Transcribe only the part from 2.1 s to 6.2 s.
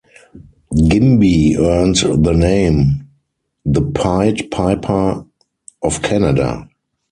the name the "Pied Piper of